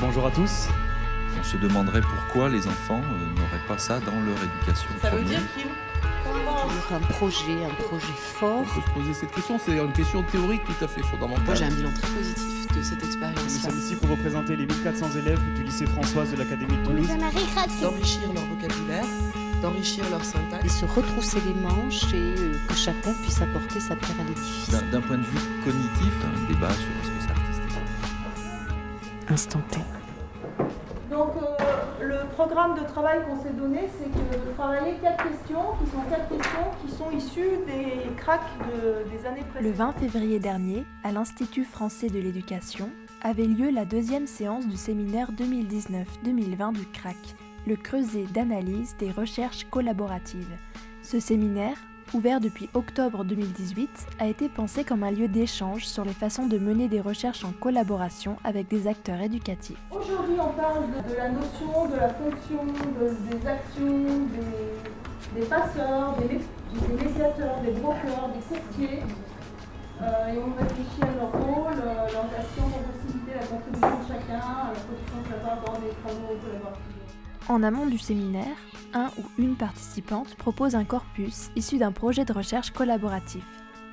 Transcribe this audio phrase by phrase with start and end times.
[0.00, 0.68] Bonjour à tous.
[1.38, 4.88] On se demanderait pourquoi les enfants euh, n'auraient pas ça dans leur éducation.
[5.00, 5.66] Ça veut dire qu'ils
[6.94, 8.60] un projet, un projet fort.
[8.62, 11.44] On peut se poser cette question, c'est une question théorique tout à fait fondamentale.
[11.46, 13.70] Moi, j'ai un bilan très positif de cette Nous expérience-là.
[13.70, 17.06] sommes ici pour représenter les 1400 élèves du lycée Françoise de l'Académie de Toulouse.
[17.80, 19.04] d'enrichir leur vocabulaire,
[19.62, 20.64] d'enrichir leur syntaxe.
[20.64, 24.70] Et se retrousser les manches et euh, que chacun puisse apporter sa pierre à l'édifice.
[24.70, 26.88] D'un- D'un point de vue cognitif, un débat sur
[29.30, 29.78] Instant T.
[31.10, 35.90] Donc euh, le programme de travail qu'on s'est donné, c'est de travailler quatre questions, qui
[35.90, 39.76] sont quatre questions qui sont issues des cracks de- des années Le précédentes.
[39.76, 42.90] 20 février dernier, à l'Institut français de l'éducation,
[43.22, 47.16] avait lieu la deuxième séance du séminaire 2019-2020 du CRAC,
[47.66, 50.56] le creuset d'analyse des recherches collaboratives.
[51.02, 51.76] Ce séminaire,
[52.14, 56.58] ouvert depuis octobre 2018, a été pensé comme un lieu d'échange sur les façons de
[56.58, 59.78] mener des recherches en collaboration avec des acteurs éducatifs.
[59.90, 64.26] Aujourd'hui, on parle de, la notion, de la fonction, de- des actions,
[65.34, 66.40] des, passeurs, des, mé-
[66.88, 69.02] des médiateurs, des brokers, des courtiers.
[70.02, 74.08] Euh, et on réfléchit à leur rôle, euh, leurs actions pour faciliter la contribution de
[74.08, 76.99] chacun à la production de savoir dans des travaux collaboratifs.
[77.50, 78.54] En amont du séminaire,
[78.94, 83.42] un ou une participante propose un corpus issu d'un projet de recherche collaboratif.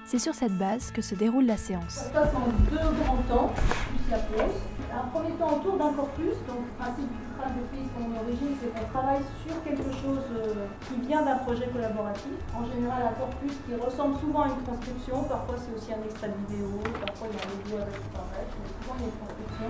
[0.05, 1.89] C'est sur cette base que se déroule la séance.
[1.89, 4.61] Ça se passe en deux grands temps, plus la pause.
[4.93, 8.69] Un premier temps autour d'un corpus, donc le principe du CRAC depuis son origine, c'est
[8.77, 12.37] qu'on travaille sur quelque chose euh, qui vient d'un projet collaboratif.
[12.53, 16.29] En général, un corpus qui ressemble souvent à une transcription, parfois c'est aussi un extrait
[16.29, 19.17] de vidéo, parfois il y a un audio avec mais souvent il y a une
[19.17, 19.69] transcription.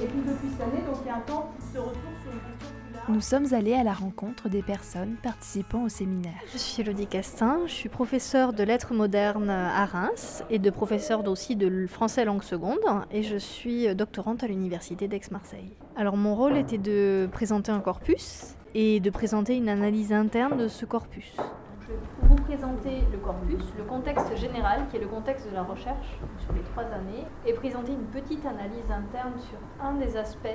[0.00, 2.32] Et puis depuis cette année, donc il y a un temps qui se retourne sur
[2.32, 2.85] une question.
[3.08, 6.40] Nous sommes allés à la rencontre des personnes participant au séminaire.
[6.52, 11.26] Je suis Elodie Castin, je suis professeure de lettres modernes à Reims et de professeure
[11.28, 12.80] aussi de français langue seconde
[13.12, 15.70] et je suis doctorante à l'université d'Aix-Marseille.
[15.94, 20.66] Alors mon rôle était de présenter un corpus et de présenter une analyse interne de
[20.66, 21.36] ce corpus.
[21.82, 25.62] Je vais vous présenter le corpus, le contexte général qui est le contexte de la
[25.62, 30.48] recherche sur les trois années et présenter une petite analyse interne sur un des aspects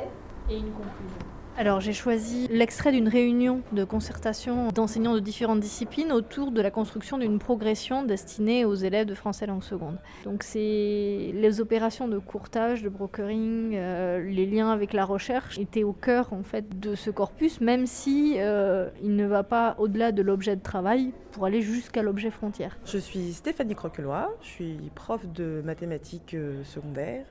[0.50, 1.25] et une conclusion.
[1.57, 6.72] Alors j'ai choisi l'extrait d'une réunion de concertation d'enseignants de différentes disciplines autour de la
[6.72, 9.97] construction d'une progression destinée aux élèves de français langue seconde.
[10.23, 15.84] Donc c'est les opérations de courtage, de brokering, euh, les liens avec la recherche étaient
[15.84, 20.13] au cœur en fait de ce corpus, même si euh, il ne va pas au-delà
[20.13, 22.78] de l'objet de travail pour aller jusqu'à l'objet frontière.
[22.85, 27.25] Je suis Stéphanie Croquelois, je suis prof de mathématiques euh, secondaires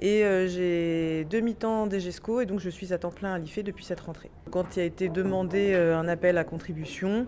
[0.00, 3.84] et euh, j'ai demi-temps d'EGESCO et donc je suis à temps plein à l'IFE depuis
[3.84, 4.30] cette rentrée.
[4.50, 7.26] Quand il a été demandé euh, un appel à contribution,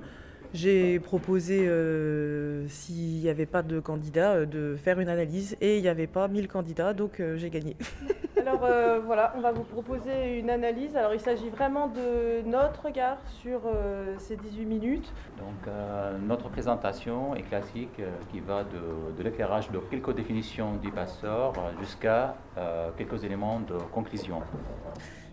[0.53, 5.83] j'ai proposé, euh, s'il n'y avait pas de candidats, de faire une analyse et il
[5.83, 7.77] n'y avait pas 1000 candidats donc j'ai gagné.
[8.39, 10.97] Alors euh, voilà, on va vous proposer une analyse.
[10.97, 15.13] Alors il s'agit vraiment de notre regard sur euh, ces 18 minutes.
[15.39, 20.75] Donc, euh, notre présentation est classique, euh, qui va de, de l'éclairage de quelques définitions
[20.77, 24.43] du passeur jusqu'à euh, quelques éléments de conclusion.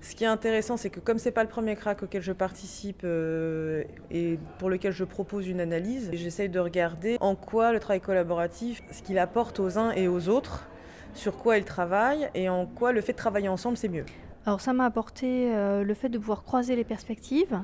[0.01, 3.01] Ce qui est intéressant, c'est que comme c'est pas le premier crack auquel je participe
[3.05, 8.01] euh, et pour lequel je propose une analyse, j'essaye de regarder en quoi le travail
[8.01, 10.67] collaboratif, ce qu'il apporte aux uns et aux autres,
[11.13, 14.05] sur quoi ils travaillent et en quoi le fait de travailler ensemble, c'est mieux.
[14.45, 17.59] Alors ça m'a apporté euh, le fait de pouvoir croiser les perspectives,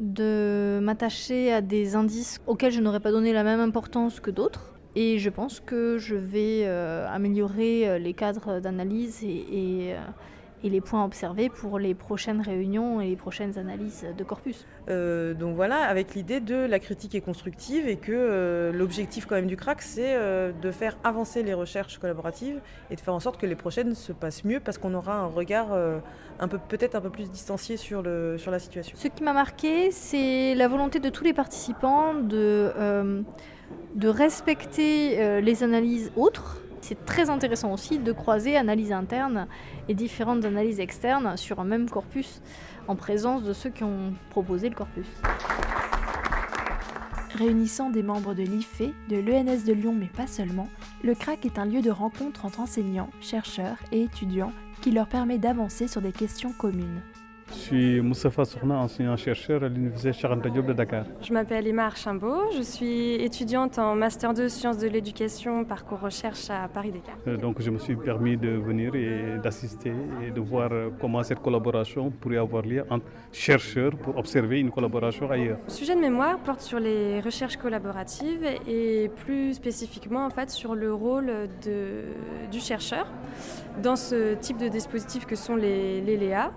[0.00, 4.74] de m'attacher à des indices auxquels je n'aurais pas donné la même importance que d'autres.
[4.94, 9.94] Et je pense que je vais euh, améliorer euh, les cadres d'analyse et,
[10.64, 14.66] et les points observés pour les prochaines réunions et les prochaines analyses de corpus.
[14.88, 19.34] Euh, donc voilà, avec l'idée de la critique est constructive et que euh, l'objectif quand
[19.34, 23.20] même du crack, c'est euh, de faire avancer les recherches collaboratives et de faire en
[23.20, 25.68] sorte que les prochaines se passent mieux parce qu'on aura un regard
[26.38, 28.96] un peu peut-être un peu plus distancié sur, le, sur la situation.
[28.98, 33.24] Ce qui m'a marqué, c'est la volonté de tous les participants de,
[33.94, 36.58] de respecter les analyses autres.
[36.82, 39.46] C'est très intéressant aussi de croiser analyse interne
[39.88, 42.42] et différentes analyses externes sur un même corpus
[42.88, 45.06] en présence de ceux qui ont proposé le corpus.
[47.36, 50.68] Réunissant des membres de l'IFE, de l'ENS de Lyon mais pas seulement,
[51.04, 54.52] le CRAC est un lieu de rencontre entre enseignants, chercheurs et étudiants
[54.82, 57.00] qui leur permet d'avancer sur des questions communes.
[57.52, 61.04] Je suis Moustapha Sourna, enseignant-chercheur à l'Université Charanta Diop de Dakar.
[61.20, 66.48] Je m'appelle Emma Archimbaud, je suis étudiante en Master 2 Sciences de l'éducation, parcours recherche
[66.50, 67.38] à Paris-Dakar.
[67.38, 69.92] Donc je me suis permis de venir et d'assister
[70.26, 75.30] et de voir comment cette collaboration pourrait avoir lieu entre chercheurs pour observer une collaboration
[75.30, 75.58] ailleurs.
[75.66, 80.74] Le sujet de mémoire porte sur les recherches collaboratives et plus spécifiquement en fait sur
[80.74, 81.30] le rôle
[81.64, 82.04] de,
[82.50, 83.06] du chercheur
[83.82, 86.50] dans ce type de dispositifs que sont les, les LEA.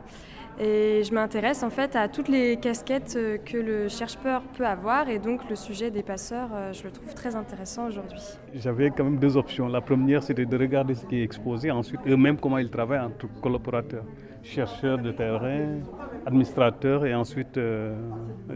[0.60, 5.20] Et je m'intéresse en fait à toutes les casquettes que le chercheur peut avoir et
[5.20, 8.22] donc le sujet des passeurs, je le trouve très intéressant aujourd'hui.
[8.54, 9.68] J'avais quand même deux options.
[9.68, 13.28] La première, c'était de regarder ce qui est exposé, ensuite eux-mêmes comment ils travaillent entre
[13.42, 14.06] collaborateurs,
[14.44, 15.80] chercheurs de terrain,
[16.26, 17.96] administrateurs et ensuite euh,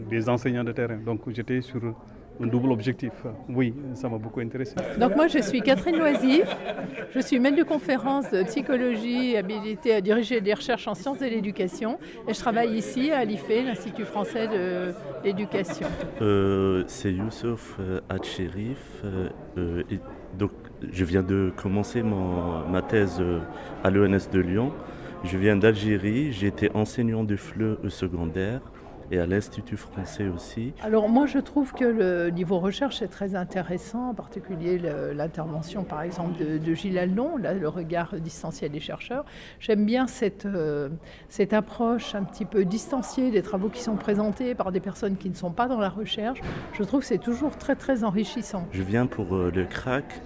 [0.08, 0.96] des enseignants de terrain.
[0.96, 1.80] Donc j'étais sur
[2.40, 3.12] un double objectif.
[3.48, 4.74] Oui, ça m'a beaucoup intéressé.
[4.98, 6.42] Donc moi je suis Catherine Loisy,
[7.14, 11.26] je suis maître de conférence de psychologie habilitée à diriger des recherches en sciences de
[11.26, 14.92] l'éducation et je travaille ici à l'IFE, l'Institut français de
[15.24, 15.86] l'éducation.
[16.22, 17.78] Euh, C'est Youssef
[18.08, 19.02] Hatcherif.
[19.04, 19.82] Euh,
[20.38, 20.52] donc
[20.90, 23.22] je viens de commencer mon, ma thèse
[23.84, 24.72] à l'ENS de Lyon.
[25.24, 28.60] Je viens d'Algérie, j'ai été enseignant de FLE au secondaire
[29.10, 30.72] et à l'Institut français aussi.
[30.82, 34.80] Alors moi je trouve que le niveau recherche est très intéressant, en particulier
[35.14, 39.24] l'intervention par exemple de, de Gilles Aldon, là, le regard distancié des chercheurs.
[39.58, 40.88] J'aime bien cette, euh,
[41.28, 45.28] cette approche un petit peu distanciée des travaux qui sont présentés par des personnes qui
[45.28, 46.40] ne sont pas dans la recherche.
[46.72, 48.66] Je trouve que c'est toujours très très enrichissant.
[48.72, 50.22] Je viens pour euh, le CRAC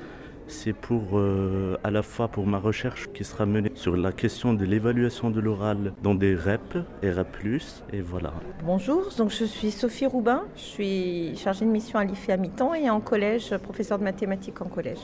[0.46, 4.54] c'est pour euh, à la fois pour ma recherche qui sera menée sur la question
[4.54, 7.60] de l'évaluation de l'oral dans des REP et REP+,
[7.92, 8.32] et voilà.
[8.64, 12.74] Bonjour, donc je suis Sophie Roubin, je suis chargée de mission à l'IFE à mi-temps
[12.74, 15.00] et en collège, professeure de mathématiques en collège.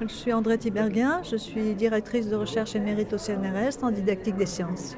[0.00, 4.44] Je suis André Tiberguin, je suis directrice de recherche émérite au CNRS en didactique des
[4.46, 4.96] sciences.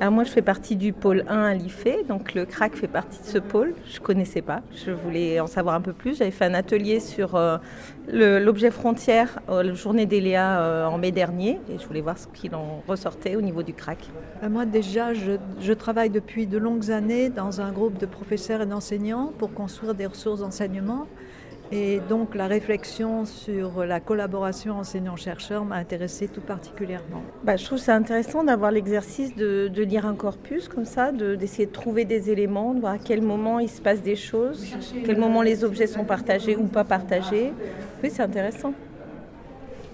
[0.00, 3.20] Alors moi je fais partie du pôle 1 à l'IFE, donc le CRAC fait partie
[3.20, 3.74] de ce pôle.
[3.86, 6.16] Je ne connaissais pas, je voulais en savoir un peu plus.
[6.16, 7.58] J'avais fait un atelier sur euh,
[8.10, 12.26] l'objet frontière, euh, la journée d'Eléa euh, en mai dernier, et je voulais voir ce
[12.28, 14.08] qu'il en ressortait au niveau du CRAC.
[14.48, 18.66] Moi déjà, je, je, travaille depuis de longues années dans un groupe de professeurs et
[18.66, 21.06] d'enseignants pour construire des ressources d'enseignement.
[21.70, 27.22] Et donc la réflexion sur la collaboration enseignant-chercheur m'a intéressée tout particulièrement.
[27.44, 31.66] Bah, je trouve ça intéressant d'avoir l'exercice de, de, lire un corpus comme ça, d'essayer
[31.66, 34.64] de, de, trouver des éléments, de voir à quel moment il se passe des choses,
[34.72, 37.52] à quel moment les objets sont partagés ou pas partagés.
[38.02, 38.72] Oui, c'est intéressant.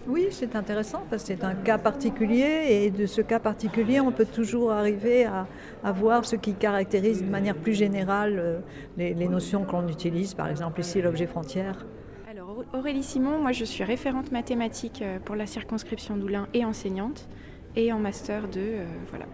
[0.07, 4.13] Oui, c'est intéressant parce que c'est un cas particulier et de ce cas particulier, on
[4.13, 5.47] peut toujours arriver à,
[5.93, 8.59] voir ce qui caractérise de manière plus générale euh,
[8.99, 11.87] les, les notions qu'on utilise, par exemple ici l'objet frontière.
[12.31, 17.27] Alors Aurélie Simon, moi je suis référente mathématique pour la circonscription d'Oulin et enseignante
[17.77, 19.27] et en master de euh, voilà,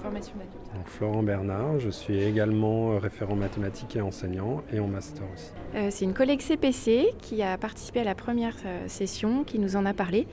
[0.00, 0.60] formation d'adulte.
[0.86, 5.50] Florent Bernard, je suis également référent mathématiques et enseignant et en master aussi.
[5.74, 9.76] Euh, c'est une collègue CPC qui a participé à la première euh, session, qui nous
[9.76, 10.26] en a parlé.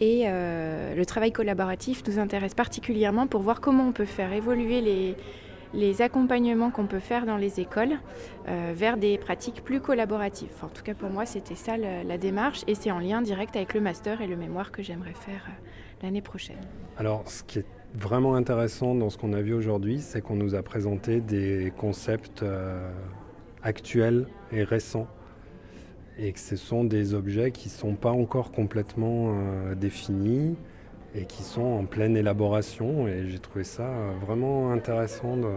[0.00, 4.80] Et euh, le travail collaboratif nous intéresse particulièrement pour voir comment on peut faire évoluer
[4.80, 5.16] les,
[5.74, 7.98] les accompagnements qu'on peut faire dans les écoles
[8.48, 10.52] euh, vers des pratiques plus collaboratives.
[10.62, 13.74] En tout cas pour moi c'était ça la, démarche et c'est en lien direct avec
[13.74, 16.60] le master et le mémoire que j'aimerais faire euh, l'année prochaine.
[16.98, 20.54] Alors ce qui est vraiment intéressant dans ce qu'on a vu aujourd'hui, c'est qu'on nous
[20.54, 22.90] a présenté des concepts euh,
[23.62, 25.08] actuels et récents
[26.18, 29.34] et que ce sont des objets qui ne sont pas encore complètement
[29.74, 30.56] définis
[31.14, 33.88] et qui sont en pleine élaboration et j'ai trouvé ça
[34.24, 35.48] vraiment intéressant de,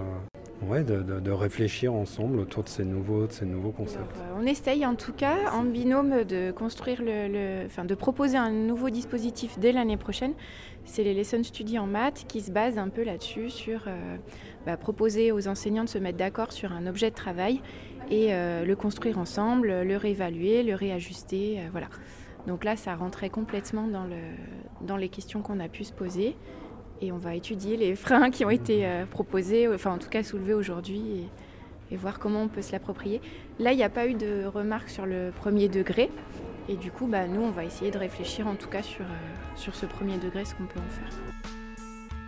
[0.68, 4.18] ouais, de, réfléchir ensemble autour de ces nouveaux, de ces nouveaux concepts.
[4.18, 8.52] Euh, on essaye en tout cas en binôme de construire le, enfin, de proposer un
[8.52, 10.33] nouveau dispositif dès l'année prochaine.
[10.85, 14.18] C'est les Lesson Study en maths qui se basent un peu là-dessus sur euh,
[14.66, 17.62] bah, proposer aux enseignants de se mettre d'accord sur un objet de travail
[18.09, 21.88] et euh, le construire ensemble, le réévaluer, le réajuster, euh, voilà.
[22.47, 24.18] Donc là, ça rentrait complètement dans, le,
[24.81, 26.35] dans les questions qu'on a pu se poser.
[27.02, 30.23] Et on va étudier les freins qui ont été euh, proposés, enfin en tout cas
[30.23, 31.02] soulevés aujourd'hui,
[31.90, 33.21] et, et, voir comment on peut se l'approprier.
[33.59, 36.09] Là, il n'y a pas eu de remarques sur le premier degré.
[36.68, 39.56] Et du coup, bah, nous, on va essayer de réfléchir en tout cas sur, euh,
[39.56, 41.19] sur ce premier degré, ce qu'on peut en faire.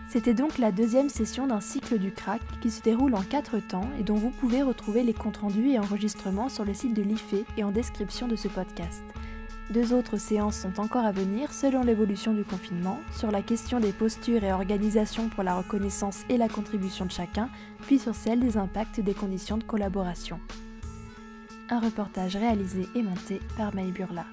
[0.09, 3.89] C'était donc la deuxième session d'un cycle du CRAC qui se déroule en quatre temps
[3.99, 7.45] et dont vous pouvez retrouver les comptes rendus et enregistrements sur le site de l'IFE
[7.57, 9.03] et en description de ce podcast.
[9.69, 13.91] Deux autres séances sont encore à venir selon l'évolution du confinement, sur la question des
[13.91, 17.49] postures et organisations pour la reconnaissance et la contribution de chacun,
[17.81, 20.39] puis sur celle des impacts des conditions de collaboration.
[21.69, 24.25] Un reportage réalisé et monté par Maï Burla.